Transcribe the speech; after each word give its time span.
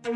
പാഠം 0.00 0.12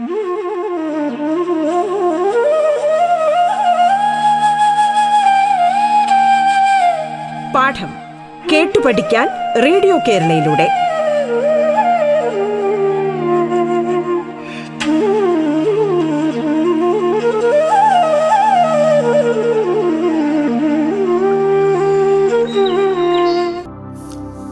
കേട്ടു 8.52 8.78
പഠിക്കാൻ 8.80 9.28
റേഡിയോ 9.62 9.98
കേരളയിലൂടെ. 10.08 10.68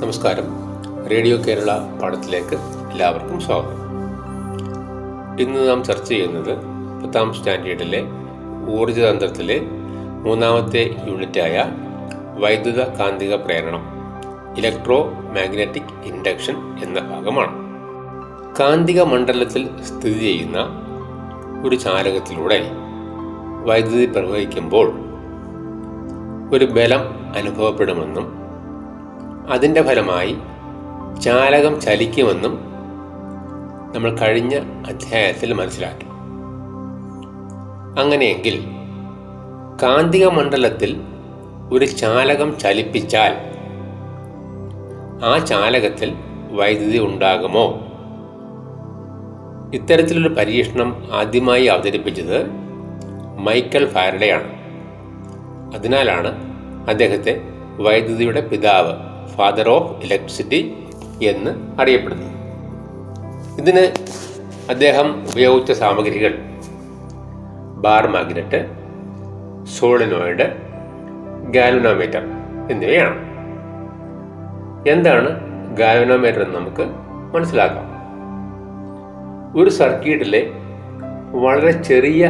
നമസ്കാരം. 0.05 0.45
റേഡിയോ 1.11 1.37
കേരള 1.37 1.73
പാഠത്തിലേക്ക് 2.03 2.55
എല്ലാവർക്കും 2.91 3.41
സ്വാഗതം. 3.41 3.82
ഇന്ന് 5.41 5.69
നാം 5.69 5.85
ചർച്ച 5.85 6.09
ചെയ്യുന്നത് 6.09 6.59
പത്താം 7.03 7.35
സ്റ്റാൻഡേർഡിലെ 7.35 8.03
ഊർജതന്ത്രത്തിലെ 8.73 9.61
മൂന്നാമത്തെ 10.25 10.97
യൂണിറ്റായ 11.09 11.65
വൈദ്യുത 12.39 12.83
കാന്തിക 12.83 13.35
പ്രേരണം 13.35 13.83
ഇലക്ട്രോ 14.59 15.05
മാഗ്നറ്റിക് 15.05 16.05
ഇൻഡക്ഷൻ 16.05 16.57
എന്ന 16.83 17.01
ഭാഗമാണ്. 17.01 17.55
കാന്തിക 18.61 19.03
മണ്ഡലത്തിൽ 19.03 19.83
സ്ഥിതി 19.83 20.19
ചെയ്യുന്ന 20.19 20.59
ഒരു 21.65 21.77
ചാലകത്തിലൂടെ 21.77 22.71
വൈദ്യുതി 23.65 24.07
പ്രവഹിക്കുമ്പോൾ 24.07 24.93
ഒരു 26.55 26.65
ബലം 26.65 27.33
അനുഭവപ്പെടുമെന്നും 27.37 28.33
അതിന്റെ 29.53 29.83
ഫലമായി 29.83 30.37
ചാലകം 31.21 31.81
ചലിക്കുമെന്നും 31.81 32.72
നമ്മൾ 33.95 34.17
കഴിഞ്ഞ 34.17 34.55
അധ്യായത്തിൽ 34.87 35.53
മനസ്സിലാക്കി. 35.53 36.05
അങ്ങനെയെങ്കിൽ 38.01 38.65
കാന്തിക 39.83 40.27
മണ്ഡലത്തിൽ 40.27 40.97
ഒരു 41.73 41.85
ചാലകം 41.85 42.59
ചലിപ്പിച്ചാൽ 42.59 43.37
ആ 45.25 45.39
ചാലകത്തിൽ 45.39 46.15
വൈദ്യുതി 46.51 46.99
ഉണ്ടാകുമോ? 46.99 47.67
ഇത്തരത്തിലൊരു 49.75 50.35
പരീക്ഷണം 50.35 51.03
ആദ്യമായി 51.13 51.65
അവതരിപ്പിച്ചത് 51.65 52.51
മൈക്കൽ 53.39 53.87
ഫാരഡെയാണ്. 53.87 54.49
അതിനാലാണ് 55.75 56.33
അദ്ദേഹത്തെ 56.89 57.41
വൈദ്യുതിയുടെ 57.81 58.41
പിതാവ് 58.41 58.93
ഫാദർ 59.29 59.69
ഓഫ് 59.69 60.05
ഇലക്ട്രിസിറ്റി 60.05 60.75
എന്ന് 61.23 61.81
അറിയപ്പെടുന്നത്. 61.81 62.32
ഇതിന് 63.59 63.95
അദ്ദേഹം 64.71 65.25
ഉപയോഗിച്ച 65.25 65.73
സാമഗ്രികൾ. 65.73 66.35
ബാർ 67.75 68.07
മാഗ്നറ്റ് 68.07 68.71
സോളിനോയിഡ് 69.79 70.57
ഗാൽവനോമീറ്റർ 71.51 72.23
എന്നിവയാണ്. 72.71 73.19
എന്താണ് 74.89 75.41
ഗാൽവനോമീറ്റർ 75.77 76.43
എന്ന് 76.43 76.59
നമുക്ക് 76.59 76.87
മനസ്സിലാക്കാം. 77.35 77.93
ഒരു 79.61 79.71
സർക്യൂട്ടിലെ 79.71 80.51
വളരെ 81.31 81.83
ചെറിയ 81.83 82.29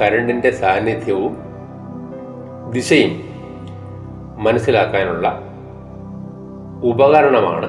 കരണ്ടിന്റെ 0.00 0.50
സാന്നിധ്യവും 0.50 1.36
ദിശയും 2.70 3.12
മനസ്സിലാക്കാനുള്ള 4.42 5.28
ഉപകരണമാണ് 6.84 7.68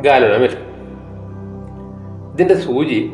ഗാലനോമീറ്റർ 0.00 0.67
ഇതിന്റെ 2.38 2.54
സൂചി 2.54 3.12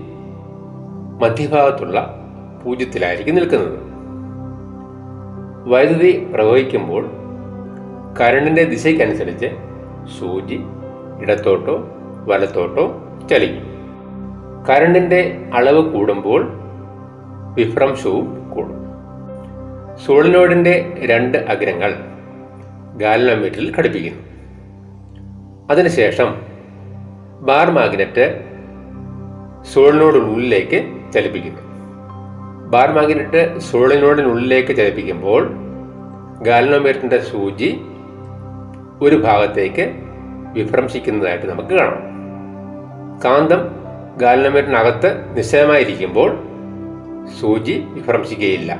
മധ്യഭാഗത്തുള്ള 1.20 2.16
പൂജ്യത്തിലായിരിക്കും 2.64 3.34
നിൽക്കുന്നത്. 3.34 3.78
വൈദ്യുതി 5.68 6.26
പ്രവഹിക്കുമ്പോൾ 6.34 7.10
കരണ്ടിന്റെ 8.20 8.64
ദിശയ്ക്കനുസരിച്ച് 8.64 9.46
സൂചി 10.20 10.60
ഇടത്തോട്ടോ 11.20 11.88
വലത്തോട്ടോ 12.28 13.02
ചലിക്കും. 13.30 13.64
കരണ്ടിന്റെ 14.70 15.50
അളവ് 15.54 15.92
കൂടുമ്പോൾ 15.92 16.52
വിഭ്രംശവും 17.54 18.50
കൂടും. 18.50 18.76
സോളിനോയിഡിന്റെ 20.06 20.94
രണ്ട് 21.06 21.38
അഗ്രങ്ങൾ 21.38 21.94
ഗാലനോമീറ്ററിൽ 22.96 23.74
ഘടിപ്പിക്കുന്നു. 23.78 24.22
അതിനുശേഷം 25.70 26.42
ബാർ 27.40 27.70
മാഗ്നറ്റ് 27.70 28.43
സോളിനോടിനുള്ളിലേക്ക് 29.72 30.88
ചലിപ്പിക്കുന്നു. 31.12 31.60
ബാർ 32.68 32.92
മാഗ്നറ്റ് 32.92 33.58
സോളിനോടിനുള്ളിലേക്ക് 33.58 34.76
ചലിപ്പിക്കുമ്പോൾ 34.76 35.54
ഗാലനോമീറ്ററിന്റെ 36.42 37.18
സൂചി 37.18 37.80
ഒരു 39.02 39.16
ഭാഗത്തേക്ക് 39.16 39.92
വിഭ്രംശിക്കുന്നതായിട്ട് 40.52 41.46
നമുക്ക് 41.46 41.68
കാണാം. 41.68 42.02
കാന്തം 43.24 43.58
ഗാലനോമീറ്ററിനകത്ത് 44.16 45.36
നിശ്ചയമായിരിക്കുമ്പോൾ 45.36 46.38
സൂചി 47.40 47.84
വിഭ്രംശിക്കുകയില്ല. 47.86 48.78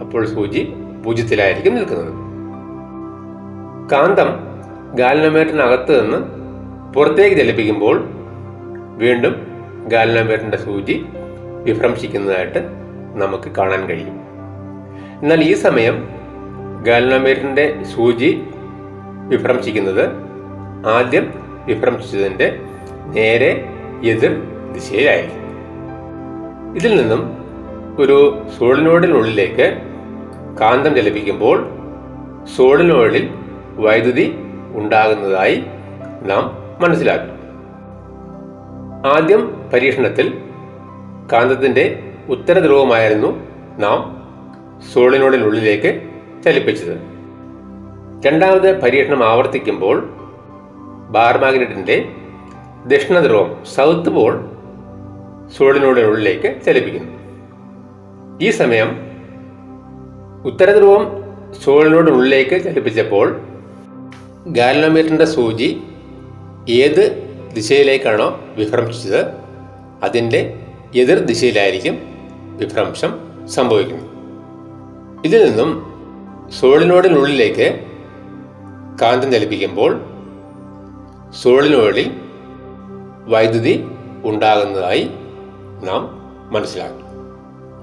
അപ്പോൾ 0.00 0.26
സൂചി 0.26 0.72
പൂജ്യത്തിലായിരിക്കും 1.04 1.74
നിൽക്കുന്നത്. 1.74 2.12
കാന്തം 3.92 4.28
ഗാലനോമീറ്ററിനകത്ത് 4.94 6.02
നിന്ന് 6.02 6.18
പുറത്തേക്ക് 6.92 7.36
ചലിപ്പിക്കുമ്പോൾ 7.36 8.04
വീണ്ടും 8.96 9.49
ഗാലനോമീറ്ററിന്റെ 9.88 10.56
സൂചി 10.56 11.04
വിഭ്രംശിക്കുന്നതായിട്ട് 11.64 12.58
നമുക്ക് 13.14 13.50
കാണാൻ 13.50 13.86
കഴിയും. 13.86 14.20
എന്നാൽ 15.22 15.40
ഈ 15.40 15.54
സമയം 15.54 16.08
ഗാലനോമീറ്ററിന്റെ 16.82 17.82
സൂചി 17.82 18.42
വിഭ്രംശിക്കുന്നത് 19.28 20.10
ആദ്യം 20.86 21.34
വിഭ്രംശിച്ചതിന്റെ 21.66 22.60
നേരെ 23.04 23.64
എതിർ 24.04 24.42
ദിശയിലായിരിക്കും. 24.72 25.40
ഇതിൽ 26.76 27.00
നിന്നും 27.00 27.40
ഒരു 27.98 28.42
സോളിനോയിഡിനുള്ളിലേക്ക് 28.58 29.78
കാന്തം 30.60 30.94
ചലിപ്പിക്കുമ്പോൾ 30.94 31.70
സോളിനോയിഡിൽ 32.56 33.30
വൈദ്യുതി 33.76 34.34
ഉണ്ടാകുന്നതായി 34.74 35.64
നാം 36.22 36.58
മനസ്സിലാക്കി. 36.80 37.39
ആദ്യം 39.06 39.70
പരീക്ഷണത്തിൽ 39.72 40.38
കാന്തത്തിന്റെ 41.32 42.14
ഉത്തരധ്രുവമായിരുന്നു 42.28 43.46
നാം 43.78 44.22
സോളിനോടിനുള്ളിലേക്ക് 44.92 46.02
ചലിപ്പിച്ചത്. 46.44 46.98
രണ്ടാമത് 48.26 48.80
പരീക്ഷണം 48.80 49.24
ആവർത്തിക്കുമ്പോൾ 49.24 50.14
ബാർ 51.10 51.38
മാഗ്നറ്റിന്റെ 51.38 52.08
ദക്ഷിണധ്രുവം 52.86 53.64
സൗത്ത് 53.64 54.10
പോൾ 54.10 54.50
സോളിനോടിനുള്ളിലേക്ക് 55.56 56.54
ചലിപ്പിക്കുന്നു. 56.66 57.12
ഈ 58.42 58.50
സമയം 58.50 59.00
ഉത്തരധ്രുവം 60.44 61.24
സോളിനോടിനുള്ളിലേക്ക് 61.64 62.64
ചലിപ്പിച്ചപ്പോൾ 62.64 63.40
ഗാലനോമീറ്ററിന്റെ 64.46 65.24
സൂചി 65.24 65.82
ഏത് 66.68 67.19
ദിശയിലേക്കാണോ 67.54 68.40
വിഭ്രംശിച്ചത് 68.56 69.26
അതിന്റെ 70.02 70.40
എതിർ 70.94 71.18
ദിശയിലായിരിക്കും 71.18 71.94
വിഭ്രംശം 72.56 73.12
സംഭവിക്കുന്നത്. 73.48 74.08
ഇതിൽ 75.24 75.50
നിന്നും 75.50 75.70
സോളിനോടിനുള്ളിലേക്ക് 76.60 77.66
കാന്തം 79.02 79.32
ചലിപ്പിക്കുമ്പോൾ 79.32 80.00
സോളിനോടിൽ 81.42 82.10
വൈദ്യുതി 83.32 83.84
ഉണ്ടാകുന്നതായി 84.24 85.10
നാം 85.84 86.02
മനസ്സിലാക്കി 86.52 87.04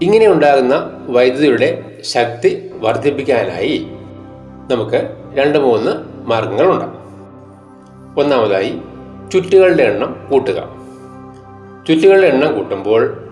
ഇങ്ങനെ 0.05 0.27
ഉണ്ടാകുന്ന 0.27 0.75
വൈദ്യുതിയുടെ 1.07 1.99
ശക്തി 2.01 2.69
വർദ്ധിപ്പിക്കാനായി 2.73 3.87
നമുക്ക് 4.71 4.99
രണ്ട് 5.33 5.59
മൂന്ന് 5.59 5.91
മാർഗങ്ങളുണ്ട്. 6.29 6.85
ഒന്നാമതായി 8.21 8.81
ചുറ്റുകളുടെ 9.31 9.83
എണ്ണം 9.83 10.27
കൂട്ടുക. 10.31 10.75
ചുറ്റുകളുടെ 11.87 12.27
എണ്ണം 12.27 12.55
കൂട്ടുമ്പോൾ 12.55 13.29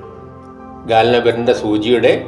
ഗാലനബറിന്റെ 0.85 1.53
സൂചിയുടെ 1.53 2.25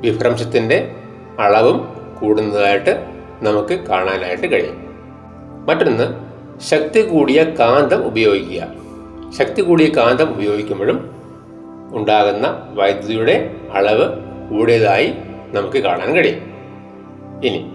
വിഭ്രംശത്തിന്റെ 0.00 0.92
അളവും 1.40 1.88
കൂടുന്നതായിട്ട് 2.20 3.06
നമുക്ക് 3.42 3.74
കാണാനായിട്ട് 3.74 4.52
കഴിയും. 4.52 4.84
മറ്റൊന്ന് 5.66 6.24
ശക്തി 6.60 7.00
കൂടിയ 7.00 7.44
കാന്തം 7.44 8.06
ഉപയോഗിക്കുക. 8.06 8.66
ശക്തി 9.38 9.62
കൂടിയ 9.62 9.86
കാന്തം 9.96 10.30
ഉപയോഗിക്കുമ്പോഴും 10.30 11.10
ഉണ്ടാകുന്ന 11.92 12.68
വൈദ്യുതിയുടെ 12.74 13.56
അളവ് 13.74 14.08
കൂടിയതായി 14.50 15.14
നമുക്ക് 15.52 15.78
കാണാൻ 15.78 16.12
കഴിയും. 16.12 16.54
ഇനി 17.44 17.72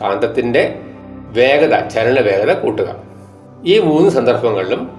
കാന്തത്തിന്റെ 0.00 0.80
വേഗത 1.28 1.88
ചലന 1.88 2.20
വേഗത 2.20 2.52
കൂട്ടുക. 2.52 3.07
ഈ 3.64 3.78
മൂന്ന് 3.78 4.10
സന്ദർഭങ്ങളിലും 4.10 4.90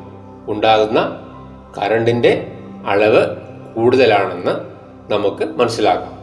ഉണ്ടാകുന്ന 0.47 1.25
കറണ്ടിന്റെ 1.77 2.51
അളവ് 2.87 3.35
കൂടുതലാണെന്ന് 3.75 4.51
നമുക്ക് 5.13 5.45
മനസ്സിലാക്കാം. 5.45 6.19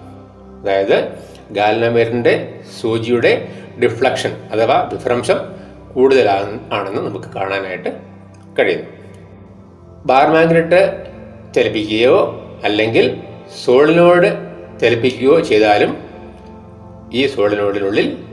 അതായത് 0.61 1.13
ഗാലനമേറിന്റെ 1.51 2.61
സൂചിയുടെ 2.81 3.49
ഡിഫ്ലക്ഷൻ 3.83 4.49
അഥവാ 4.53 4.89
വിഭ്രംശം 4.93 5.37
കൂടുതലാണ് 5.95 6.61
ആണെന്ന് 6.73 7.03
നമുക്ക് 7.03 7.27
കാണാനായിട്ട് 7.27 8.01
കഴിയുന്നു 8.59 8.91
ബാർ 10.07 10.31
മാഗ്നറ്റ് 10.31 11.05
ചലിപ്പിക്കുകയോ 11.55 12.43
അല്ലെങ്കിൽ 12.65 13.23
സോളിനോട് 13.65 14.27
ചലിപ്പിക്കുകയോ 14.81 15.41
ചെയ്താലും 15.41 15.99
ഈ 17.13 17.27
സോളിനോഡിനുള്ളിൽ 17.27 18.25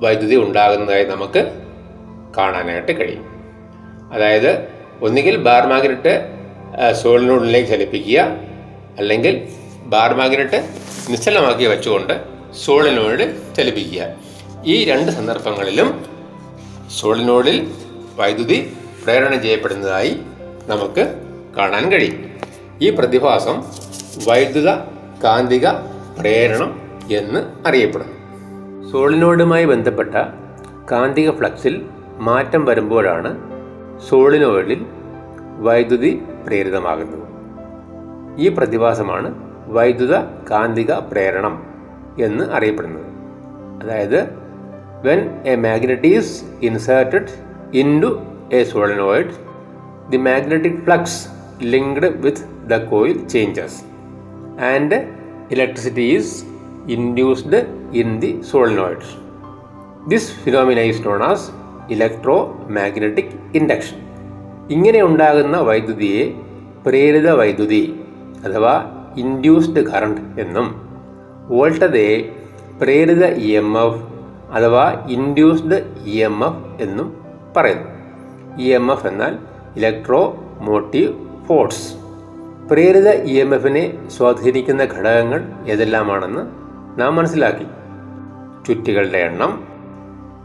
വൈദ്യുതി 0.00 0.36
ഉണ്ടാകുന്നതായി 0.36 1.04
നമുക്ക് 1.04 1.63
കാണാനായിട്ട് 2.36 3.00
കഴിയും. 3.00 3.24
അതായത് 4.12 4.68
ഒന്നുകിൽ 5.02 5.36
ബാർ 5.36 5.66
മാഗ്നറ്റ് 5.66 6.14
സോളിനുള്ളിലേക്ക് 6.92 7.68
ചലിപ്പിക്കുക 7.68 8.20
അല്ലെങ്കിൽ 8.98 9.48
ബാർ 9.84 10.14
മാഗ്നറ്റ് 10.14 10.68
നിശ്ചലമാക്കി 11.10 11.64
വെച്ചുകൊണ്ട് 11.64 12.20
സോളിനോട് 12.64 13.54
ചലിപ്പിക്കുക. 13.54 14.06
ഈ 14.64 14.84
രണ്ട് 14.84 15.12
സന്ദർഭങ്ങളിലും 15.12 16.04
സോളിനോഡിൽ 17.00 17.70
വൈദ്യുതി 18.16 18.76
പ്രേരണം 19.04 19.42
ചെയ്യപ്പെടുന്നതായി 19.42 20.20
നമുക്ക് 20.66 21.14
കാണാൻ 21.58 21.92
കഴിയും. 21.92 22.34
ഈ 22.82 22.90
പ്രതിഭാസം 22.90 23.64
വൈദ്യുത 24.28 24.70
കാന്തിക 25.24 25.68
പ്രേരണം 26.18 26.80
എന്ന് 27.10 27.68
അറിയപ്പെടുന്നു. 27.68 28.14
സോളിനോഡുമായി 28.92 29.64
ബന്ധപ്പെട്ട 29.64 30.14
കാന്തിക 30.92 31.30
ഫ്ലക്സിൽ 31.30 31.82
മാറ്റം 32.18 32.64
വരുമ്പോഴാണ് 32.64 33.54
സോളിനോയിഡിൽ 34.08 34.86
വൈദ്യുതി 35.58 36.22
പ്രേരിതമാകുന്നത്. 36.46 37.20
ഈ 38.36 38.48
പ്രതിഭാസമാണ് 38.48 39.34
വൈദ്യുത 39.66 40.16
കാന്തിക 40.50 40.92
പ്രേരണം 40.92 41.62
എന്ന് 42.20 42.44
അറിയപ്പെടുന്നത്. 42.44 43.04
അതായത് 43.82 44.44
when 45.06 45.42
a 45.46 45.56
magnet 45.56 46.06
is 46.06 46.44
inserted 46.62 47.26
into 48.02 48.22
a 48.52 48.62
solenoid 48.62 49.34
the 50.10 50.16
magnetic 50.16 50.80
flux 50.84 51.28
linked 51.62 52.06
with 52.06 52.70
the 52.70 52.84
coil 52.84 53.28
changes 53.28 53.84
and 54.64 54.94
electricity 55.50 56.00
is 56.00 56.44
induced 56.88 57.56
in 57.92 58.20
the 58.20 58.42
solenoids 58.50 59.14
this 60.08 60.32
phenomena 60.44 60.78
is 60.78 61.06
known 61.06 61.22
as 61.22 61.63
electromagnetic 62.70 63.56
induction. 63.56 63.98
ഇങ്ങനെ 64.70 65.02
ഉണ്ടാകുന്ന 65.02 65.56
വൈദ്യുതിയെ 65.60 66.34
പ്രേരിത 66.86 67.30
വൈദ്യുതി 67.30 68.00
അഥവാ 68.44 68.84
ഇൻഡ്യൂസ്ഡ് 69.16 69.86
കറണ്ട് 69.86 70.40
എന്നും 70.40 70.88
വോൾട്ടതയെ 71.48 72.36
പ്രേരിത 72.82 73.26
E 73.26 73.52
M 73.56 73.78
F 73.78 74.02
അഥവാ 74.52 75.06
ഇൻഡ്യൂസ്ഡ് 75.10 76.04
ഇ 76.04 76.22
എം 76.22 76.44
എഫ് 76.44 76.82
എന്നും 76.82 77.16
പറയുന്നു. 77.56 77.88
ഇ 78.62 78.72
എം 78.72 78.92
എഫ് 78.92 79.06
എന്നാൽ 79.06 79.38
ഇലക്ട്രോ 79.76 80.44
മോട്ടീവ് 80.60 81.12
ഫോഴ്സ്. 81.46 81.94
പ്രേരിത 82.70 83.10
ഇ 83.10 83.40
എം 83.40 83.54
എഫിനെ 83.54 84.08
സ്വാധീനിക്കുന്ന 84.08 84.84
ഘടകങ്ങൾ 84.84 85.52
ഏതെല്ലാമാണെന്ന് 85.66 86.40
നാം 87.00 87.16
മനസ്സിലാക്കി. 87.16 87.66
ചുറ്റികളുടെ 88.66 89.18
എണ്ണം 89.18 89.73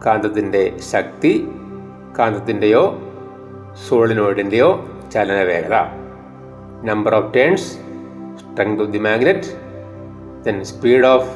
കാന്തത്തിന്റെ 0.06 0.80
ശക്തി 0.92 1.48
കാന്തത്തിന്റെയോ 2.20 3.02
സോളിനോയിഡിന്റെയോ 3.88 4.88
ചലനവേഗത. 5.12 5.76
Number 6.84 7.16
of 7.16 7.34
turns 7.34 7.72
strength 8.40 8.82
of 8.82 8.92
the 8.92 8.98
magnet 8.98 9.50
then 10.44 10.64
speed 10.64 11.06
of 11.06 11.30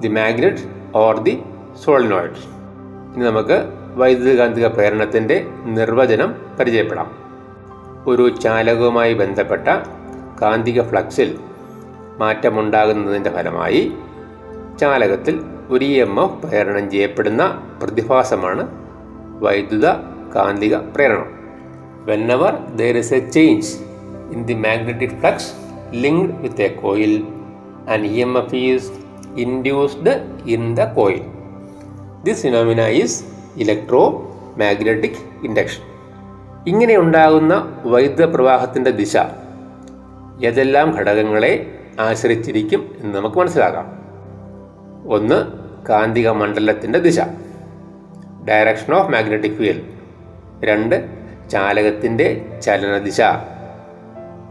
the 0.00 0.08
magnet 0.08 0.58
or 0.94 1.18
the 1.18 1.42
solenoid 1.84 2.40
ഇനി 3.14 3.24
നമുക്ക് 3.24 3.56
വൈദ്യുതകാന്തിക 3.94 4.66
പ്രേരണത്തിന്റെ 4.66 5.46
നിർവചനം 5.64 6.34
പരിചയപ്പെടാം. 6.60 7.22
ഒരു 8.06 8.36
ചാലകവുമായി 8.36 9.14
ബന്ധപ്പെട്ട 9.14 9.68
കാന്തിക 10.42 10.82
ഫ്ലക്സിൽ 10.82 11.38
മാറ്റമുണ്ടാകുന്നതിന്റെ 12.18 13.30
ഫലമായി 13.30 13.96
ചാലകത്തിൽ 14.82 15.34
ഒരു 15.74 15.84
ഇ 15.84 15.94
എം 16.04 16.14
എഫ് 16.22 16.38
പ്രേരണം 16.42 16.84
ചെയ്യപ്പെടുന്ന 16.90 17.42
പ്രതിഭാസമാണ് 17.82 18.62
വൈദ്യുത 19.44 19.86
കാന്തിക 20.34 20.74
പ്രേരണം. 20.94 21.30
Whenever 22.08 22.52
there 22.78 22.96
is 23.00 23.14
a 23.14 23.20
change 23.36 23.70
in 24.34 24.40
the 24.48 24.54
magnetic 24.66 25.16
flux 25.20 25.50
linked 26.02 26.36
with 26.42 26.62
a 26.62 26.68
coil 26.82 27.12
and 27.88 28.06
E 28.06 28.20
M 28.20 28.32
F 28.38 28.54
is 28.54 28.90
induced 29.36 30.14
in 30.54 30.74
the 30.74 30.86
coil 30.98 31.22
this 32.24 32.42
phenomena 32.42 32.82
is 33.02 33.18
electromagnetic 34.60 35.20
induction 35.44 35.82
ഇങ്ങനെ 36.66 36.96
ഉണ്ടാകുന്ന 36.98 37.54
വൈദ്യുത 37.84 38.26
പ്രവാഹത്തിന്റെ 38.34 38.90
ദിശ 38.90 39.14
ഏതെല്ലാം 40.48 40.88
ഘടകങ്ങളെ 40.96 41.52
ആശ്രയിച്ചിരിക്കും 42.00 42.82
എന്ന് 43.00 43.12
നമുക്ക് 43.18 43.36
മനസ്സിലാക്കാം. 43.36 43.86
ഒന്ന് 45.06 45.38
കാന്തിക 45.88 46.28
മണ്ഡലത്തിന്റെ 46.28 46.98
ദിശ. 46.98 47.18
ഡയറക്ഷൻ 48.44 48.94
ഓഫ് 48.94 49.10
മാഗ്നറ്റിക് 49.10 49.56
ഫീൽഡ് 49.56 49.84
രണ്ട് 50.64 50.96
ചാലകത്തിന്റെ 51.50 52.46
ചലനദിശ. 52.62 53.20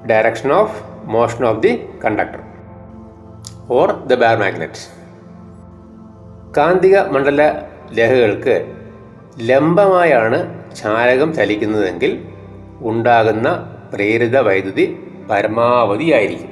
Direction 0.06 0.52
of 0.54 0.84
motion 1.06 1.46
of 1.46 1.62
the 1.62 1.88
conductor 2.06 2.42
or 3.70 3.92
the 4.06 4.14
bar 4.14 4.38
magnet 4.38 4.84
കാന്തിക 6.58 7.00
മണ്ഡല 7.00 7.42
രേഖകൾക്ക് 7.98 8.56
ലംബമായാണ് 9.40 10.40
ചാലകം 10.76 11.34
ചലിക്കുന്നതെങ്കിൽ 11.34 12.26
ഉണ്ടാകുന്ന 12.82 13.48
പ്രേരിത 13.94 14.38
വൈദ്യുതി 14.38 14.86
പരമാവധിയായിരിക്കും 15.30 16.51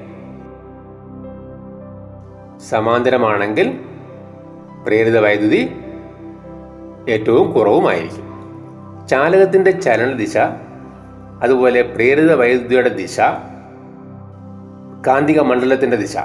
സമാന്തരമാണെങ്കിൽ 2.59 3.67
പ്രേരിത 4.85 5.17
വൈദ്യുതി 5.19 5.75
ഏറ്റവും 7.09 7.51
കുറവുമായിരിക്കും. 7.51 8.25
ചാലകത്തിന്റെ 9.07 9.71
ചലന 9.71 10.13
ദിശ 10.13 10.37
അതുപോലെ 11.43 11.81
പ്രേരിത 11.81 12.33
വൈദ്യുതിയുടെ 12.33 12.89
ദിശ 12.89 13.19
കാന്തിക 15.07 15.39
മണ്ഡലത്തിന്റെ 15.39 15.97
ദിശ 15.97 16.17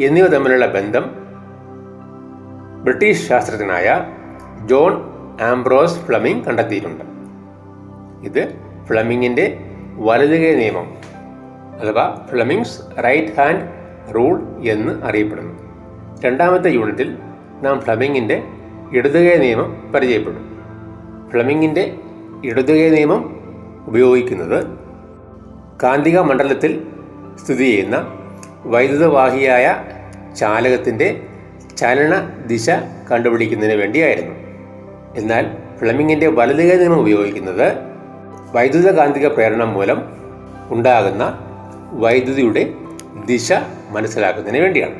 എന്നിവ 0.00 0.26
തമ്മിലുള്ള 0.26 0.66
ബന്ധം 0.66 1.04
ബ്രിട്ടീഷ് 2.84 3.28
ശാസ്ത്രജ്ഞനായ 3.28 4.06
ജോൺ 4.66 4.92
ആംബ്രോസ് 5.40 5.98
ഫ്ലമിംഗ് 5.98 6.44
കണ്ടെത്തിയിട്ടുണ്ട്. 6.44 7.04
ഇത് 8.24 8.42
ഫ്ലമിങ്ങിന്റെ 8.86 9.60
വലതുകൈ 9.96 10.54
നിയമം 10.54 10.88
അഥവാ 11.80 12.26
ഫ്ലമിങ്സ് 12.30 12.80
റൈറ്റ് 13.04 13.40
ഹാൻഡ് 13.40 13.81
റൂൾ 14.14 14.42
എന്ന് 14.62 15.02
അറിയപ്പെടുന്നു. 15.04 15.54
രണ്ടാമത്തെ 16.24 16.68
യൂണിറ്റിൽ 16.68 17.18
നാം 17.62 17.80
ഫ്ലമിങ്ങിന്റെ 17.80 18.42
ഇടതുകൈ 18.92 19.36
നിയമം 19.36 19.92
പരിചയപ്പെടും 19.94 20.58
ഫ്ലമിങ്ങിന്റെ 21.30 21.96
ഇടതുകൈ 22.44 22.90
നിയമം 22.90 23.36
ഉപയോഗിക്കുന്നത് 23.86 24.66
കാന്തിക 25.82 26.18
മണ്ഡലത്തിൽ 26.18 26.86
സ്ഥിതി 27.44 27.64
ചെയ്യുന്ന 27.64 28.18
വൈദ്യുതവാഹിയായ 28.64 29.76
ചാലകത്തിന്റെ 30.34 31.22
ചലന 31.76 32.30
ദിശ 32.46 32.70
കണ്ടുപിടിക്കുന്നതിന് 33.10 33.80
വേണ്ടിയായിരുന്നു. 33.80 34.34
എന്നാൽ 35.16 35.56
ഫ്ലമിങ്ങിന്റെ 35.78 36.26
വലതുകൈ 36.26 36.76
നിയമം 36.76 37.00
ഉപയോഗിക്കുന്നത് 37.00 37.72
വൈദ്യുത 38.54 38.90
കാന്തിക 38.90 39.26
പ്രേരണം 39.26 39.72
മൂലം 39.72 40.02
ഉണ്ടാകുന്ന 40.70 41.38
വൈദ്യുതിയുടെ 41.92 42.74
ദിശ 43.26 43.52
മനസ്സിലാക്കുന്നതിന് 43.90 44.62
വേണ്ടിയാണ്. 44.62 44.94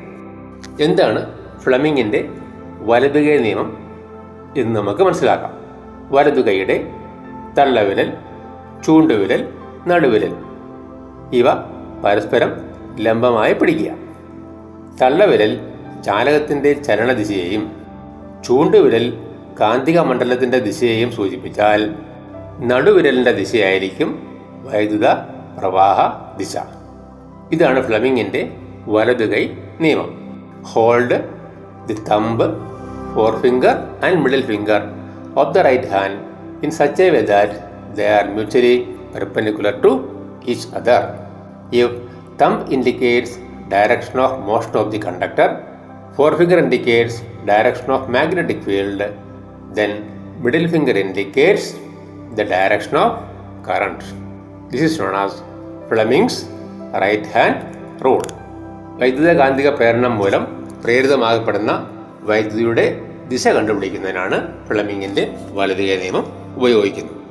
എന്താണ് 0.82 1.38
ഫ്ലമിങ്ങിന്റെ 1.60 2.28
വലതുകൈ 2.80 3.38
നിയമം 3.38 3.76
എന്ന് 4.56 4.76
നമുക്ക് 4.76 5.02
മനസ്സിലാക്കാം. 5.02 5.52
വലതുകൈയുടെ 6.10 6.90
തള്ളവിരൽ 7.58 8.12
ചൂണ്ടുവിരൽ 8.84 9.48
നടുവിരൽ. 9.86 10.36
ഇവ 11.32 11.46
പരസ്പരം 12.04 12.50
ലംബമായി 12.98 13.52
പിടിക്കുക. 13.52 13.92
തള്ളവിരൽ 15.02 15.72
ചാലകത്തിന്റെ 16.04 16.72
ചലനദിശയെയും 16.72 17.72
ചൂണ്ടുവിരൽ 18.44 19.26
കാന്തിക 19.60 20.00
മണ്ഡലത്തിന്റെ 20.00 20.58
ദിശയെയും 20.58 21.12
സൂചിപ്പിച്ചാൽ 21.12 21.94
നടുവിരലിന്റെ 22.60 23.32
ദിശയായിരിക്കും 23.32 24.40
വൈദ്യുത 24.62 25.08
പ്രവാഹ 25.58 25.98
ദിശ. 26.38 26.56
ഇതാണ് 27.55 27.81
ഫ്ലമിങ്ങിൻ്റെ 27.87 28.41
വലതുകൈ 28.95 29.43
നിയമം 29.85 30.09
hold 30.71 31.17
the 31.89 31.95
thumb 32.09 32.45
forefinger 33.43 33.75
and 34.05 34.19
middle 34.25 34.43
finger 34.51 34.81
of 35.41 35.49
the 35.55 35.65
right 35.69 35.89
hand 35.95 36.19
in 36.65 36.71
such 36.79 37.01
a 37.05 37.09
way 37.15 37.23
that 37.33 37.57
they 37.97 38.05
are 38.17 38.25
mutually 38.35 38.75
perpendicular 39.15 39.75
to 39.85 39.91
each 40.45 40.65
other. 40.71 41.01
If 41.73 41.91
thumb 42.37 42.71
indicates 42.71 43.31
direction 43.69 44.19
of 44.19 44.39
motion 44.41 44.75
of 44.75 44.91
the 44.91 44.99
conductor, 44.99 45.47
forefinger 46.15 46.57
indicates 46.57 47.15
direction 47.45 47.89
of 47.89 48.09
magnetic 48.09 48.63
field, 48.63 49.01
then 49.71 49.91
middle 50.41 50.67
finger 50.67 50.95
indicates 50.97 51.65
the 52.31 52.45
direction 52.45 52.95
of 52.95 53.09
current. 53.63 54.01
This 54.71 54.81
is 54.81 54.99
known 54.99 55.15
as 55.15 55.33
Fleming's 55.89 56.37
right 56.98 57.24
hand 57.24 57.56
rule. 58.06 58.32
വൈദ്യുതകാന്തിക 59.00 59.68
പ്രേരണം 59.68 60.18
മൂലം 60.18 60.66
പ്രേരിതമാകപ്പെടുന്ന 60.84 61.90
വൈദ്യുതിയുടെ 62.22 63.00
ദിശ 63.28 63.48
കണ്ടുപിടിക്കുന്നതിനാണ് 63.48 64.66
ഫ്ലെമിങ്ങിന്റെ 64.68 65.34
വലതുകൈ 65.52 65.96
നിയമം 65.96 66.26
ഉപയോഗിക്കുന്നത്. 66.56 67.22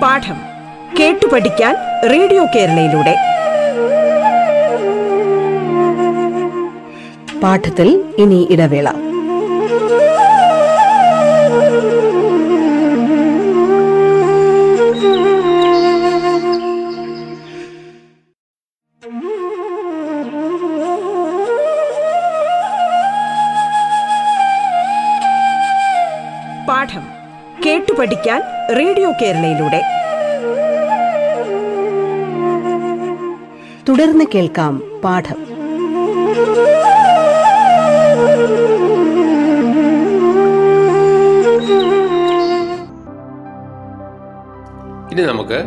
പാഠം 0.00 0.38
കേട്ടു 1.00 1.26
പഠിക്കാൻ 1.26 1.76
റേഡിയോ 2.10 2.46
കേരളയിലൂടെ. 2.54 3.14
പാഠത്തിൽ 7.40 8.04
ഇനി 8.18 8.48
ഇടവേള. 8.50 9.15
പഠിക്കാൻ 28.06 28.42
റേഡിയോ 28.78 29.12
കേരളയിലൂടെ. 29.22 29.78
തുടർന്ന് 33.88 34.24
കേൾക്കാം 34.34 34.82
പാഠം. 35.04 35.34
ഇനി 45.12 45.22
നമുക്ക് 45.22 45.64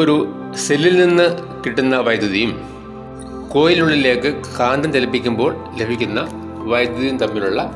ഒരു 0.00 0.34
സെല്ലിൽ 0.56 1.06
നിന്ന് 1.06 1.38
കിട്ടുന്ന 1.66 1.96
വൈദ്യുതിയും 1.96 2.62
കോയിലുള്ളിലേക്ക് 3.52 4.42
കാന്തം 4.60 4.92
ചലിപ്പിക്കുമ്പോൾ 4.92 5.54
ലഭിക്കുന്ന 5.78 6.28
വൈദ്യുതിയും 6.58 7.18
തമ്മിലുള്ള 7.18 7.70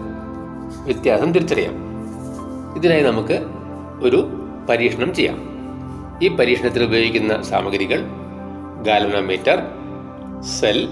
വ്യത്യാസം 0.85 1.33
തിരിച്ചറിയാം. 1.33 1.89
ഇതിനായി 2.77 3.03
നമുക്ക് 3.03 3.47
ഒരു 4.03 4.29
പരീക്ഷണം 4.69 5.15
ചെയ്യാം. 5.15 5.50
ഈ 6.23 6.29
പരീക്ഷണത്തിൽ 6.29 6.85
ഉപയോഗിക്കുന്ന 6.85 7.43
സാമഗ്രികൾ 7.43 8.05
ഗാലനോമീറ്റർ 8.83 9.62
സെൽ 10.43 10.89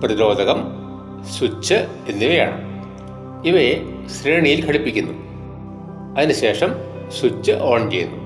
പ്രതിരോധകം 0.00 0.64
സ്വിച്ച് 1.24 1.74
എന്നിവയാണ്. 2.08 2.60
ഇവയെ 3.46 3.82
ശ്രേണിയിൽ 4.06 4.68
ഘടിപ്പിക്കുന്നു. 4.68 5.12
അതിനുശേഷം 6.18 6.70
സ്വിച്ച് 7.20 7.52
ഓൺ 7.52 7.90
ചെയ്യുന്നു. 7.90 8.16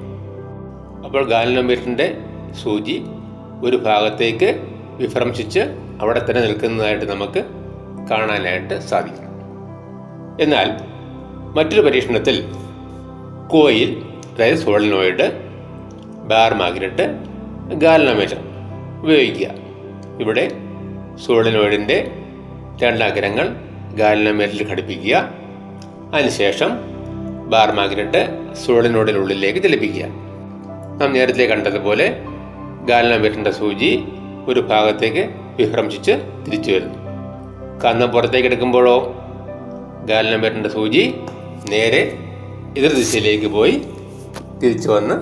അപ്പോൾ 1.05 1.29
ഗാലനോമീറ്ററിന്റെ 1.29 2.19
സൂചി 2.63 3.03
ഒരു 3.65 3.77
ഭാഗത്തേക്ക് 3.77 4.63
വിഭ്രംശിച്ച് 4.97 5.61
അവിടെ 6.01 6.27
തന്നെ 6.31 6.43
നിൽക്കുന്നതായിട്ട് 6.43 7.05
നമുക്ക് 7.05 7.45
കാണാനായിട്ട് 8.11 8.81
സാധിക്കും. 8.81 9.25
എന്നാൽ 10.41 10.92
മറ്റൊരു 11.57 11.81
പരീക്ഷണത്തിൽ 11.81 12.45
കോയിൽ 13.51 14.03
അതായത് 14.35 14.57
സോളിനോയിഡ് 14.57 15.27
ബാർ 16.29 16.55
മാഗ്നറ്റ് 16.55 17.05
ഗാലനോമീറ്റർ 17.75 18.37
ഉപയോഗിക്കുക. 19.03 19.49
ഇവിടെ 20.21 20.53
സോളിനോയിഡിന്റെ 21.27 22.11
രണ്ടഗ്രങ്ങൾ 22.83 23.47
ഗാലനോമീറ്ററിൽ 23.95 24.69
ഘടിപ്പിക്കുക. 24.69 25.31
അതിനുശേഷം 26.15 26.71
ബാർ 27.51 27.73
മാഗ്നറ്റ് 27.73 28.55
സോളിനോയിഡിനുള്ളിലേക്ക് 28.67 29.63
ചലിപ്പിക്കുക 29.63 30.05
നാം 31.01 31.13
നേരത്തെ 31.13 31.45
കണ്ടതുപോലെ 31.45 32.23
ഗാലനോമീറ്ററിന്റെ 32.85 33.51
സൂചി 33.51 34.05
ഒരു 34.47 34.61
ഭാഗത്തേക്ക് 34.61 35.31
വിഭ്രംശിച്ച് 35.57 36.13
തിരിച്ചു 36.47 36.73
വരുന്നു. 36.73 36.99
കന്നം 37.85 38.09
പുറത്തേക്ക് 38.09 38.49
എടുക്കുമ്പോഴോ 38.49 38.97
ഗാലനോമീറ്ററിന്റെ 40.05 40.69
സൂചി 40.69 41.15
നേരെ 41.71 42.19
എതിർ 42.79 42.95
ദിശയിലേക്ക് 42.95 43.47
പോയി 43.47 43.87
തിരിച്ചു 44.63 44.89
വന്ന് 44.89 45.15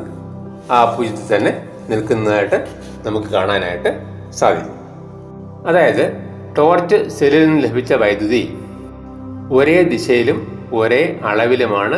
ആ 0.72 0.94
പൂജ്യത്തിൽ 0.96 1.36
തന്നെ 1.36 1.68
നിൽക്കുന്നതായിട്ട് 1.88 2.68
നമുക്ക് 3.02 3.26
കാണാനായിട്ട് 3.26 3.98
സാധിക്കും. 4.30 4.74
അതായത് 5.66 6.16
ടോർച്ച് 6.58 7.08
സെല്ലിൽ 7.08 7.46
നിന്ന് 7.46 7.64
ലഭിച്ച 7.64 7.92
വൈദ്യുതി 7.92 8.58
ഒരേ 9.52 9.82
ദിശയിലും 9.82 10.68
ഒരേ 10.72 11.20
അളവിലുമാണ് 11.24 11.96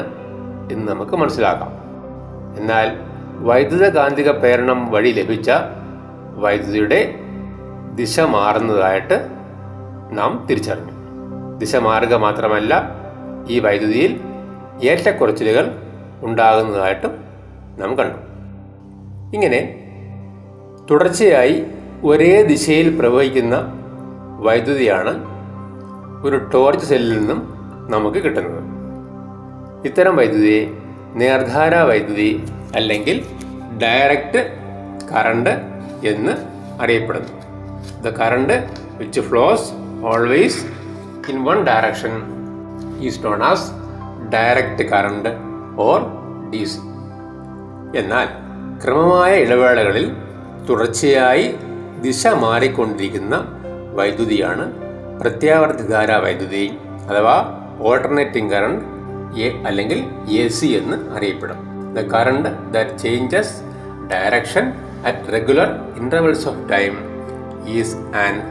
എന്ന് 0.72 0.92
നമുക്ക് 0.92 1.12
മനസ്സിലാക്കാം. 1.12 1.72
എന്നാൽ 2.58 2.92
വൈദ്യുത 3.38 3.88
കാന്തിക 3.88 4.30
പ്രേരണം 4.30 4.90
വഴി 4.90 5.10
ലഭിച്ച 5.10 5.50
വൈദ്യുതിയുടെ 6.34 7.14
ദിശ 7.94 8.20
മാറുന്നതായിട്ട് 8.20 9.28
നാം 10.10 10.46
തിരിച്ചറിഞ്ഞു. 10.50 10.92
ദിശ 11.58 11.76
മാറുക 11.76 12.14
മാത്രമല്ല 12.14 12.90
ഈ 13.48 13.58
വൈദ്യുതിയിൽ 13.58 14.20
ഏറ്റക്കുറച്ചിലുകൾ 14.84 15.78
ഉണ്ടാകുന്നതായിട്ടും 16.22 17.24
നാം 17.78 17.98
കണ്ടു. 17.98 18.18
ഇങ്ങനെ 19.34 19.78
തുടർച്ചയായി 20.90 21.66
ഒരേ 22.04 22.42
ദിശയിൽ 22.42 22.98
പ്രവഹിക്കുന്ന 22.98 23.56
വൈദ്യുതിയാണ് 24.38 25.32
ഒരു 26.26 26.36
ടോർച്ച് 26.36 26.86
സെല്ലിൽ 26.86 27.18
നിന്നും 27.18 27.54
നമുക്ക് 27.90 28.18
കിട്ടുന്നത്. 28.18 28.62
ഇത്തരം 29.86 30.16
വൈദ്യുതിയെ 30.16 30.66
നേർധാര 31.14 31.76
വൈദ്യുതി 31.76 32.46
അല്ലെങ്കിൽ 32.74 33.24
ഡയറക്റ്റ് 33.82 34.58
കറണ്ട് 35.14 35.60
എന്ന് 36.04 36.32
അറിയപ്പെടുന്നു. 36.82 37.42
The 38.02 38.08
current 38.08 38.70
which 38.98 39.20
flows 39.20 39.72
always 40.04 40.64
in 41.30 41.44
one 41.44 41.64
direction 41.64 42.14
is 43.00 43.24
known 43.24 43.42
as 43.42 43.81
direct 44.32 44.90
current 44.90 45.28
or 45.78 46.00
D 46.50 46.64
C 46.64 46.80
എന്നാൽ 47.98 48.28
ക്രമമായ 48.84 49.34
ഇടവേളകളിൽ 49.36 50.06
തുടർച്ചയായി 50.68 51.54
ദിശ 52.00 52.26
മാറിക്കൊണ്ടിരിക്കുന്ന 52.26 53.34
വൈദ്യുതിയാണ് 53.94 54.64
പ്രത്യാവർത്തിധാര 55.20 56.12
വൈദ്യുതി 56.12 56.78
അഥവാ 57.10 57.36
ഓൾട്ടർനേറ്റിംഗ് 57.80 58.52
കറണ്ട് 58.52 58.84
എ 59.40 59.62
അല്ലെങ്കിൽ 59.66 59.98
എ 60.32 60.48
സി 60.48 60.66
എന്ന് 60.66 61.16
അറിയപ്പെടും. 61.16 61.56
The 61.94 62.00
current 62.00 62.72
that 62.72 62.98
changes 62.98 63.54
direction 64.10 64.72
at 65.06 65.32
regular 65.32 65.68
intervals 65.96 66.48
of 66.48 66.70
time 66.70 66.94
is 67.68 67.96
and 67.96 68.42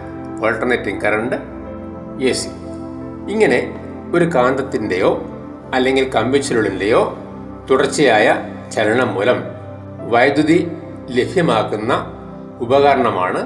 alternating 0.45 1.01
current 1.01 1.35
A 2.23 2.31
C 2.31 2.49
ഇങ്ങനെ 3.31 3.59
ഒരു 4.15 4.25
കാന്തത്തിന്റെയോ 4.25 5.11
അല്ലെങ്കിൽ 5.73 6.09
കമ്പിച്ചുരുളിന്റെയോ 6.09 7.17
തുടർച്ചയായ 7.69 8.27
ചലനം 8.73 9.13
മൂലം 9.13 9.43
വൈദ്യുതി 10.09 10.71
ലഭ്യമാക്കുന്ന 11.09 11.93
ഉപകരണമാണ് 12.61 13.41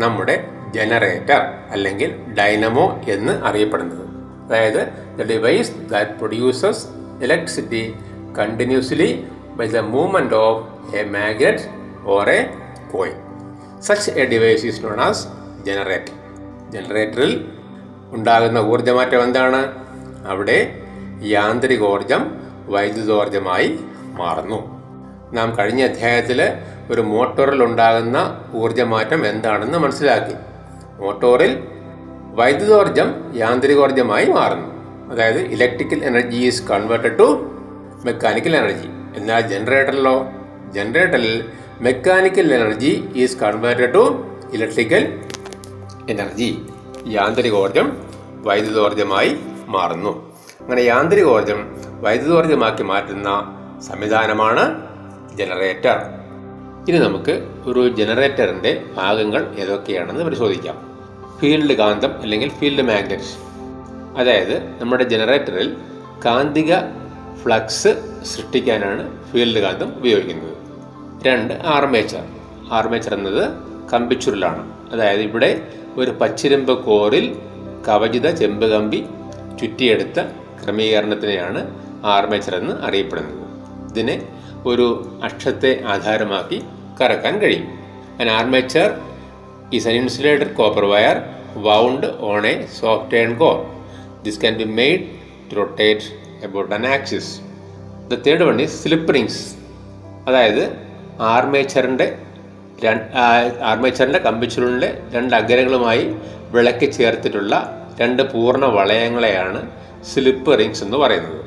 നമ്മുടെ 0.00 0.48
ജനറേറ്റർ 0.74 1.40
അല്ലെങ്കിൽ 1.70 2.34
ഡൈനമോ 2.38 3.02
എന്ന് 3.08 3.32
അറിയപ്പെടുന്നത്. 3.44 4.04
അതായത് 4.44 4.88
the 5.18 5.22
device 5.22 5.72
that 5.90 6.10
produces 6.10 6.86
electricity 7.22 7.94
continuously 8.38 9.28
by 9.56 9.66
the 9.66 9.78
movement 9.78 10.34
of 10.34 10.96
a 10.96 11.04
magnet 11.04 11.64
or 12.04 12.30
a 12.30 12.40
coil 12.92 13.16
such 13.80 14.10
a 14.10 14.24
device 14.24 14.66
is 14.66 14.84
known 14.84 15.00
as 15.00 15.24
generator 15.64 16.12
ജനറേറ്ററിൽ 16.70 17.32
ഉണ്ടാകുന്ന 18.10 18.58
ഊർജമാറ്റം 18.58 19.22
എന്താണ്? 19.22 19.60
അവിടെ 20.28 20.87
യാന്ത്രികോർജം 21.22 22.40
വൈദ്യുതോർജമായി 22.66 23.78
മാറുന്നു. 24.02 24.78
നാം 25.32 25.58
കഴിഞ്ഞ 25.58 25.82
അധ്യായത്തിൽ 25.82 26.52
ഒരു 26.90 27.00
മോട്ടോറിൽ 27.00 27.64
ഉണ്ടാകുന്ന 27.64 28.44
ഊർജമാറ്റം 28.54 29.26
എന്താണെന്ന് 29.26 29.78
മനസ്സിലാക്കി. 29.78 30.34
മോട്ടോറിൽ 31.02 31.64
വൈദ്യുതോർജം 32.34 33.32
യാന്ത്രികോർജമായി 33.34 34.26
മാറുന്നു. 34.26 34.78
അതായത് 35.12 35.38
electrical 35.38 36.04
energy 36.04 36.36
is 36.36 36.68
converted 36.68 37.18
to 37.18 37.50
mechanical 38.04 38.56
energy. 38.56 38.88
എന്നാൽ 39.16 39.40
ജനറേറ്ററിലോ 39.40 40.30
ജനറേറ്ററിൽ 40.72 41.44
mechanical 41.80 42.54
energy 42.54 43.08
is 43.14 43.36
converted 43.36 43.94
to 43.94 44.24
electrical 44.52 45.20
energy. 46.10 46.62
യാന്ത്രികോർജം 47.06 47.96
വൈദ്യുതോർജമായി 48.42 49.38
മാറുന്നു. 49.66 50.27
അങ്ങനെ 50.60 50.80
യാന്ത്രികോർജം 50.80 51.76
വൈദ്യുതോർജമാക്കി 52.00 52.82
മാറ്റുന്ന 52.82 53.28
സംവിധാനമാണ് 53.80 54.64
ജനറേറ്റർ. 55.36 55.98
ഇനി 56.88 56.98
നമുക്ക് 56.98 57.48
ഒരു 57.66 57.88
ജനറേറ്ററിന്റെ 57.88 58.84
ഭാഗങ്ങൾ 58.96 59.54
ഏതൊക്കെയാണെന്ന് 59.58 60.24
പരിശോധിക്കാം. 60.24 60.76
ഫീൽഡ് 61.40 61.72
കാന്തം 61.72 62.22
അല്ലെങ്കിൽ 62.22 62.48
ഫീൽഡ് 62.48 62.82
മാഗ്നറ്റ് 62.82 63.30
അതായത് 64.18 64.80
നമ്മുടെ 64.80 65.04
ജനറേറ്ററിൽ 65.04 65.76
കാന്തിക 66.24 66.74
ഫ്ലക്സ് 67.42 68.22
സൃഷ്ടിക്കാനാണ് 68.22 69.24
ഫീൽഡ് 69.30 69.60
കാന്തം 69.60 69.92
ഉപയോഗിക്കുന്നത്. 69.96 70.56
രണ്ട് 71.26 71.54
ആർമേച്ചർ. 71.54 72.24
ആർമേച്ചർ 72.72 73.14
എന്നത് 73.14 73.52
കമ്പിച്ചുരുളാണ്. 73.92 74.92
അതായത് 74.92 75.20
ഇവിടെ 75.20 75.68
ഒരു 75.96 76.10
പച്ചിരമ്പ് 76.10 76.84
കോറിൽ 76.84 77.36
കവചിത 77.88 78.30
ചെമ്പ് 78.30 78.66
കമ്പി 78.66 79.04
ചുറ്റിയെടുത്ത 79.60 80.20
ക്രമീകരണത്തിനെയാണ് 80.68 81.60
ആർമേച്ചർ 82.04 82.54
എന്ന് 82.54 82.74
അറിയപ്പെടുന്നത്. 82.82 83.44
ഇതിനെ 83.90 84.16
ഒരു 84.66 84.86
അക്ഷത്തെ 85.24 85.84
ആധാരമാക്കി 85.86 86.64
കറക്കാൻ 87.00 87.38
കഴിയും. 87.38 87.68
An 88.20 88.28
armature 88.30 88.88
is 89.76 89.88
an 89.88 89.94
insulated 89.94 90.54
copper 90.54 90.84
wire 90.84 91.16
wound 91.68 92.06
on 92.06 92.46
a 92.46 92.66
soft 92.80 93.16
and 93.16 93.36
core 93.38 93.56
this 94.22 94.40
can 94.40 94.56
be 94.56 94.64
made 94.64 95.04
to 95.50 95.56
rotate 95.56 96.04
about 96.44 96.74
an 96.74 96.86
axis 96.86 97.30
the 98.08 98.20
third 98.26 98.44
one 98.50 98.60
is 98.60 98.82
slip 98.82 99.14
rings 99.14 99.42
അതായത് 100.28 100.62
ആർമേച്ചറിന്റെ 101.20 102.06
ആർമേച്ചറിന്റെ 103.62 104.18
കമ്പിച്ചുരുളിന്റെ 104.18 105.02
രണ്ട് 105.12 105.36
അഗ്രങ്ങളുമായി 105.36 106.16
വിളക്കി 106.50 106.86
ചേർത്തിട്ടുള്ള 106.86 107.54
രണ്ട് 108.00 108.22
പൂർണ 108.32 108.64
വളയങ്ങളെയാണ് 108.64 109.60
സ്ലിപ്പ് 110.04 110.58
റിങ്സ് 110.58 110.84
എന്ന് 110.84 110.96
പറയുന്നത്. 110.96 111.44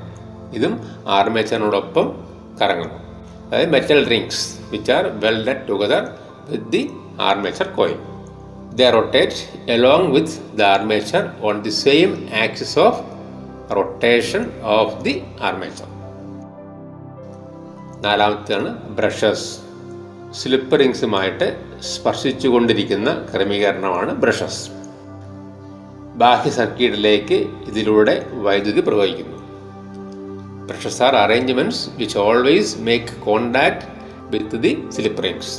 ഇതും 0.53 0.81
ആർമേച്ചറിനോടൊപ്പം 1.07 2.23
കറങ്ങുന്നു. 2.61 2.99
അതായത് 3.47 3.69
metal 3.69 4.09
rings 4.09 4.59
which 4.71 4.91
are 4.91 5.07
welded 5.07 5.67
together 5.69 6.03
with 6.49 6.71
the 6.71 6.89
armature 7.21 7.67
coil 7.67 7.97
the 8.75 8.81
rotate 8.81 9.71
along 9.71 10.11
with 10.11 10.57
the 10.57 10.63
armature 10.63 11.29
on 11.41 11.61
the 11.61 11.69
same 11.69 12.29
axis 12.43 12.79
of 12.79 12.99
rotation 13.75 14.51
of 14.63 15.03
the 15.03 15.23
armature 15.41 15.87
നാലാമത്തേതാണ് 18.01 18.95
brushes 18.95 19.59
slip 20.31 20.79
റിങ്സുമായിട്ട് 20.79 21.57
സ്പർശിച്ചുകൊണ്ടിരിക്കുന്ന 21.81 23.25
ക്രമീകരണമാണ് 23.35 24.11
ബ്രഷസ് 24.11 24.80
ബാഹ്യ 26.21 26.51
സർക്യൂട്ടിലേക്ക് 26.59 27.37
ഇതിലൂടെ 27.69 28.15
വൈദ്യുതി 28.45 28.81
പ്രവഹിക്കുന്നു. 28.87 29.37
Brushes 30.69 31.01
are 31.05 31.13
arrangements 31.21 31.83
which 31.99 32.17
always 32.25 32.73
make 32.87 33.13
contact 33.25 33.85
with 34.33 34.57
the 34.65 34.71
slip 34.95 35.23
rings 35.25 35.53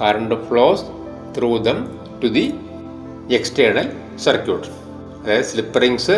current 0.00 0.36
flows 0.46 0.84
through 1.36 1.50
them 1.66 1.78
to 2.22 2.30
the 2.36 2.44
external 3.38 3.86
circuit 4.26 4.70
അതായത് 5.20 5.46
slip 5.50 5.82
rings 5.84 6.16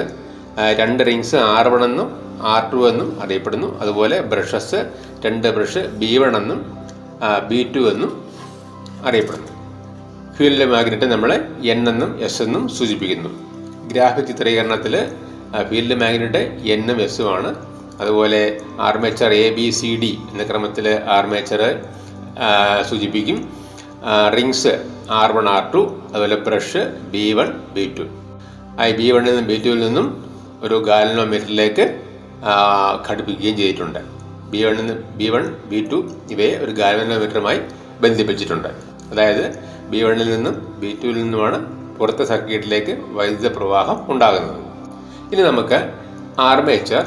രണ്ട് 0.80 1.02
റിങ്സ് 1.08 1.36
ആർ 1.56 1.68
വൺ 1.74 1.82
എന്നും 1.88 2.08
ആർ 2.54 2.62
ടു 2.70 2.80
എന്നും 2.90 3.10
അറിയപ്പെടുന്നു. 3.24 3.68
അതുപോലെ 3.82 4.16
ബ്രഷസ് 4.32 4.80
രണ്ട് 5.26 5.48
ബ്രഷ് 5.56 5.82
ബി 6.00 6.10
വൺ 6.22 6.34
എന്നും 6.40 6.60
ബി 7.50 7.60
ടു 7.74 7.82
എന്നും 7.92 8.12
അറിയപ്പെടുന്നു. 9.08 9.52
ഫീൽഡ് 10.38 10.64
മാഗ്നറ്റ് 10.72 11.06
നമ്മൾ 11.12 11.30
എൻ 11.72 11.78
എന്നും 11.90 12.10
എസ് 12.26 12.40
എന്നും 12.44 12.62
സൂചിപ്പിക്കുന്നു. 12.76 13.30
ഗ്രാഫിക് 13.90 14.26
ചിത്രീകരണത്തിൽ 14.30 14.94
ഫീൽഡ് 15.68 15.96
മാഗ്നറ്റ് 16.02 16.40
എന്നും 16.74 16.98
എസും 17.04 17.28
ആണ്. 17.34 17.50
അതുപോലെ 18.00 18.40
armature 18.88 19.30
A 19.42 19.44
B 19.58 19.66
C 19.78 19.90
D 20.02 20.10
എന്ന 20.30 20.44
ക്രമത്തിൽ 20.50 20.86
ആർമേച്ചർ 21.16 21.62
സൂചിപ്പിക്കും. 22.88 23.38
Rings 24.36 24.72
R 25.20 25.32
one 25.36 25.46
R 25.54 25.62
two 25.74 25.82
അതുപോലെ 26.12 26.36
brush 26.48 26.82
B 27.14 27.24
one 27.38 27.48
B 27.76 27.84
two 27.98 28.04
ആ 28.80 28.88
ബി 28.98 29.06
വണ്ണിൽ 29.16 29.32
നിന്നും 29.32 29.46
ബി 29.52 29.56
ടുവിൽ 29.66 29.80
നിന്നും 29.86 30.08
ഒരു 30.66 30.78
ഗാലനോ 30.88 31.24
മീറ്ററിലേക്ക് 31.32 31.86
ഘടിപ്പിക്കുകയും 33.06 33.56
ചെയ്തിട്ടുണ്ട്. 33.60 34.00
ബി 34.52 34.60
വണ്ണിൽ 34.66 34.82
നിന്ന് 34.82 34.96
ബി 35.20 35.28
വൺ 35.36 35.46
ബി 35.72 35.80
ടു 35.92 36.00
ഇവയെ 36.34 36.52
ഒരു 36.66 36.74
ഗാലനോ 36.82 37.16
മീറ്ററുമായി 37.22 37.62
ബന്ധിപ്പിച്ചിട്ടുണ്ട്. 38.04 38.70
അതായത് 39.12 39.44
ബി 39.90 40.02
വണ്ണിൽ 40.04 40.28
നിന്നും 40.34 40.54
ബി 40.80 40.98
ടുവിൽ 41.02 41.16
നിന്നുമാണ് 41.22 41.58
പുറത്തെ 41.96 42.24
സർക്യൂട്ടിലേക്ക് 42.24 42.94
വൈദ്യുത 43.16 43.52
പ്രവാഹം 43.56 44.12
ഉണ്ടാകുന്നത്. 44.12 44.62
ഇനി 45.32 45.42
നമുക്ക് 45.42 45.78
ആർമേച്ചർ 46.40 47.04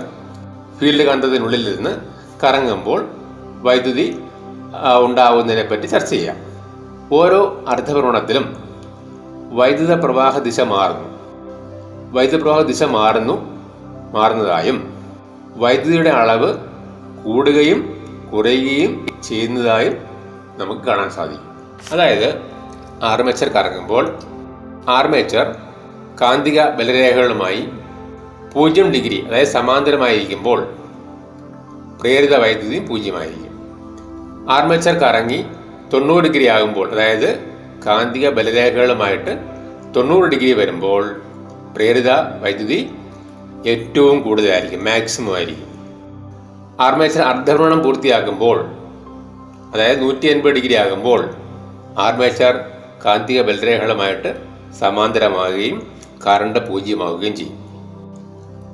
ഫീൽഡ് 0.79 1.05
കാന്തത്തിനുള്ളിൽ 1.05 1.75
നിന്ന് 1.75 1.93
കറങ്ങുമ്പോൾ 2.43 3.05
വൈദ്യുതി 3.61 4.05
ഉണ്ടാകുന്നതിനെ 5.03 5.63
പറ്റി 5.69 5.87
ചർച്ച 5.87 6.09
ചെയ്യാം. 6.09 6.37
ഓരോ 7.11 7.65
അർദ്ധഭ്രമണത്തിലും 7.67 8.45
വൈദ്യുത 9.51 9.93
പ്രവാഹ 10.03 10.39
ദിശ 10.39 10.59
മാറുന്നു. 10.59 11.09
വൈദ്യുത 12.15 12.41
പ്രവാഹ 12.41 12.61
ദിശ 12.61 12.83
മാറുന്നു 12.83 13.35
മാറുന്നതായും 14.17 14.77
വൈദ്യുതിയുടെ 15.55 16.09
അളവ് 16.09 16.49
കൂടുകയും 17.23 17.79
കുറയുകയും 18.33 19.07
ചെയ്യുന്നതായും 19.23 19.95
നമുക്ക് 20.57 20.81
കാണാൻ 20.81 21.09
സാധിക്കും. 21.09 21.49
അതായത് 21.91 22.58
ആർമേച്ചർ 23.03 23.49
കറങ്ങുമ്പോൾ 23.49 24.17
ആർമേച്ചർ 24.87 25.55
കാന്തിക 26.21 26.63
ബലരേഖകളുമായി 26.63 27.69
പൂജ്യം 28.53 28.91
ഡിഗ്രി 28.91 29.25
അതായത് 29.27 29.47
സമാന്തരമായിരിക്കുമ്പോൾ 29.47 30.67
പ്രേരിത 32.01 32.35
വൈദ്യുതി 32.35 32.79
പൂജ്യമായിരിക്കും. 32.79 33.45
ആർമേച്ചർ 34.51 34.93
കറങ്ങി 34.93 35.45
തൊണ്ണൂറ് 35.93 36.23
ഡിഗ്രി 36.23 36.45
ആകുമ്പോൾ 36.45 36.91
അതായത് 36.91 37.39
കാന്തിക 37.85 38.29
ബലരേഖകളുമായിട്ട് 38.29 39.39
തൊണ്ണൂറ് 39.95 40.23
ഡിഗ്രി 40.23 40.53
വരുമ്പോൾ 40.53 41.21
പ്രേരിത 41.75 42.11
വൈദ്യുതി 42.11 42.89
ഏറ്റവും 43.65 44.21
കൂടുതലായിരിക്കും 44.21 44.85
മാക്സിമം 44.85 45.35
ആയിരിക്കും. 45.35 45.65
ആർമേച്ചർ 46.79 47.21
അർദ്ധഭ്രമണം 47.21 47.83
പൂർത്തിയാക്കുമ്പോൾ 47.83 48.57
അതായത് 49.73 50.01
നൂറ്റി 50.01 50.27
എൺപത് 50.27 50.51
ഡിഗ്രി 50.51 50.73
ആകുമ്പോൾ 50.73 51.29
ആർമേച്ചർ 51.97 52.78
കാന്തിക 53.05 53.41
ബലരേഖകളുമായിട്ട് 53.41 54.35
സമാന്തരമാകുകയും 54.79 55.91
കറണ്ട് 56.27 56.69
പൂജ്യമാവുകയും 56.69 57.35
ചെയ്യും. 57.35 57.69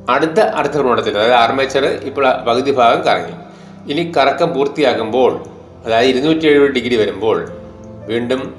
അടുത്ത 0.10 0.40
അർദ്ധഭ്രമണത്തിൽ 0.40 1.18
അതായത് 1.18 1.34
ആർമേച്ചർ 1.34 1.86
ഇപ്പോൾ 1.86 2.42
പകുതി 2.48 2.72
ഭാഗം 2.72 3.02
കറങ്ങി. 3.02 3.32
ഇനി 3.92 4.12
കറക്കം 4.18 4.54
പൂർത്തിയാകുമ്പോൾ 4.54 5.44
അതായത് 5.86 6.10
ഇരുന്നൂറ്റി 6.10 6.48
എഴുപത് 6.48 6.70
ഡിഗ്രി 6.70 6.96
വരുമ്പോൾ 6.96 7.50
വീണ്ടും 8.08 8.56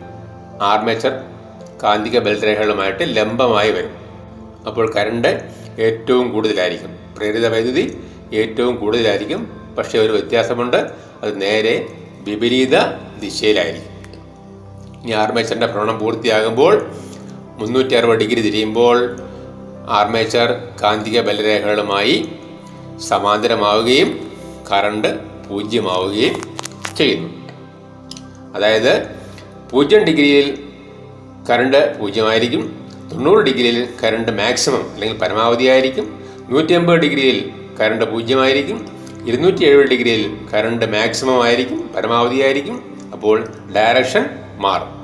ആർമേച്ചർ 0.62 1.20
കാന്തിക 1.82 2.18
ബലരേഖകളുമായിട്ട് 2.18 3.16
ലംബമായി 3.16 3.70
വരും. 3.70 3.90
അപ്പോൾ 4.66 4.92
കറണ്ട് 4.94 5.50
ഏറ്റവും 5.78 6.32
കൂടുതലായിരിക്കും. 6.32 6.98
പ്രേരിത 7.16 7.46
വൈദ്യുതി 7.46 8.04
ഏറ്റവും 8.34 8.76
കൂടുതലായിരിക്കും. 8.76 9.60
പക്ഷേ 9.78 9.98
ഒരു 9.98 10.12
വ്യത്യാസമുണ്ട്. 10.12 10.76
അത് 11.22 11.40
നേരെ 11.40 11.86
വിപരീത 12.24 12.78
ദിശയിലായിരിക്കും. 13.22 13.95
ഇനി 15.06 15.14
ആർമേച്ചറിന്റെ 15.14 15.66
ഭ്രമണം 15.66 15.98
പൂർത്തിയാകുമ്പോൾ 15.98 16.72
മുന്നൂറ്റി 17.58 17.94
അറുപത് 17.94 18.18
ഡിഗ്രി 18.18 18.40
തിരിയുമ്പോൾ 18.42 18.96
ആർമേച്ചർ 19.98 20.48
കാന്തിക 20.82 21.20
ബലരേഖകളുമായി 21.20 22.16
സമാന്തരമാവുകയും 23.08 24.08
കറണ്ട് 24.70 25.08
പൂജ്യമാവുകയും 25.48 26.34
ചെയ്യുന്നു. 26.96 27.28
അതായത് 28.54 28.92
പൂജ്യം 29.72 30.02
ഡിഗ്രിയിൽ 30.04 30.48
കറണ്ട് 31.50 31.80
പൂജ്യമായിരിക്കും 32.00 32.64
തൊണ്ണൂറ് 33.12 33.44
ഡിഗ്രിയിൽ 33.44 33.78
കറണ്ട് 34.04 34.32
മാക്സിമം 34.32 34.84
അല്ലെങ്കിൽ 34.94 35.18
പരമാവധി 35.18 35.64
ആയിരിക്കും 35.64 36.08
നൂറ്റി 36.48 36.74
അമ്പത് 36.74 36.98
ഡിഗ്രിയിൽ 36.98 37.38
കറണ്ട് 37.80 38.04
പൂജ്യമായിരിക്കും 38.04 38.80
ഇരുന്നൂറ്റി 39.26 39.64
എഴുപത് 39.64 39.86
ഡിഗ്രിയിൽ 39.86 40.24
കറണ്ട് 40.54 40.86
മാക്സിമം 40.96 41.44
ആയിരിക്കും 41.44 41.90
പരമാവധി 41.96 42.40
ആയിരിക്കും 42.42 42.76
അപ്പോൾ 43.12 43.36
ഡയറക്ഷൻ 43.76 44.26
മാറും. 44.58 44.95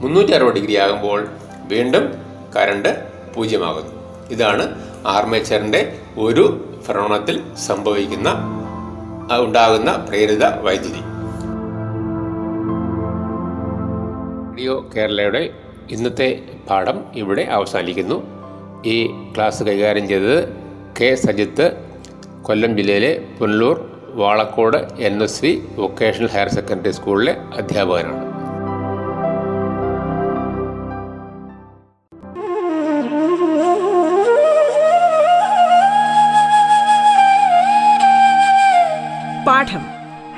മുന്നൂറ്റി 0.00 0.32
അറുപത് 0.32 0.54
ഡിഗ്രി 0.54 0.76
ആകുമ്പോൾ 0.76 1.28
വീണ്ടും 1.64 2.14
കറണ്ട് 2.56 3.04
പൂജ്യമാകുന്നു. 3.34 3.92
ഇതാണ് 4.30 4.64
ആർമേച്ചറിന്റെ 5.06 5.98
ഒരു 6.18 6.44
ഭ്രമണത്തിൽ 6.86 7.54
സംഭവിക്കുന്ന 7.54 8.28
ഉണ്ടാകുന്ന 9.40 10.06
പ്രേരിത 10.08 10.44
വൈദ്യുതി. 10.44 11.02
റേഡിയോ 14.50 14.90
കേരളയുടെ 14.96 15.50
ഇന്നത്തെ 15.90 16.42
പാഠം 16.70 17.04
ഇവിടെ 17.14 17.42
അവസാനിക്കുന്നു. 17.42 18.22
ഈ 18.86 19.06
ക്ലാസ് 19.34 19.62
കൈകാര്യം 19.62 20.08
ചെയ്തത് 20.08 20.48
കെ 21.00 21.14
സജിത്ത് 21.14 21.66
കൊല്ലം 22.42 22.76
ജില്ലയിലെ 22.76 23.26
Punalur 23.38 23.76
Valakode 24.20 24.76
N 24.98 25.22
S 25.22 25.44
V 25.44 25.62
vocational 25.78 26.28
higher 26.28 26.48
secondary 26.48 26.90
സ്കൂളിലെ 26.90 27.32
അധ്യാപകനാണ്. 27.32 28.29